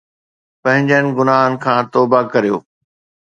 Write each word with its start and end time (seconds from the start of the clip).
پنھنجن 0.61 1.05
گناھن 1.17 1.51
کان 1.63 1.81
توبه 1.91 2.19
ڪريو 2.31 2.57